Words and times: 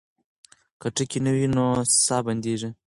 که 0.81 0.87
ټکی 0.95 1.19
نه 1.25 1.31
وي 1.35 1.45
ساه 2.05 2.21
بندېږي. 2.27 2.69